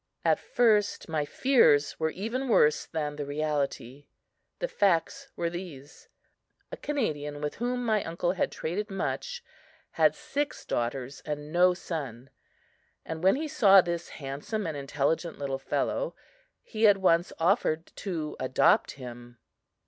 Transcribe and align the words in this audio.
At 0.25 0.39
first 0.39 1.07
my 1.07 1.25
fears 1.25 1.99
were 1.99 2.09
even 2.09 2.47
worse 2.47 2.87
than 2.87 3.17
the 3.17 3.25
reality. 3.27 4.07
The 4.57 4.67
facts 4.67 5.29
were 5.35 5.47
these: 5.51 6.09
A 6.71 6.77
Canadian 6.77 7.39
with 7.39 7.53
whom 7.57 7.85
my 7.85 8.03
uncle 8.03 8.31
had 8.31 8.51
traded 8.51 8.89
much 8.89 9.43
had 9.91 10.15
six 10.15 10.65
daughters 10.65 11.21
and 11.23 11.51
no 11.51 11.75
son; 11.75 12.31
and 13.05 13.21
when 13.23 13.35
he 13.35 13.47
saw 13.47 13.79
this 13.79 14.09
handsome 14.17 14.65
and 14.65 14.75
intelligent 14.75 15.37
little 15.37 15.59
fellow, 15.59 16.15
he 16.63 16.87
at 16.87 16.97
once 16.97 17.31
offered 17.37 17.95
to 17.97 18.35
adopt 18.39 18.93
him. 18.93 19.37